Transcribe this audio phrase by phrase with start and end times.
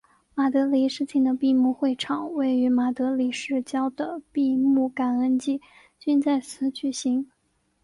[0.33, 5.61] 马德里世青的闭幕会场位于马德里市郊的的闭幕感恩祭
[5.99, 7.29] 均在此举行。